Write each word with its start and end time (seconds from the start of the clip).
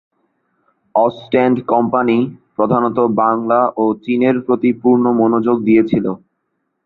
Ostend 0.95 1.57
company 1.71 2.17
প্রধানত 2.55 2.97
বাংলা 3.21 3.59
ও 3.77 3.85
চীনের 4.03 4.35
প্রতি 4.45 4.69
পূর্ণ 4.81 5.05
মনোযোগ 5.19 5.57
দিয়েছিল। 5.67 6.05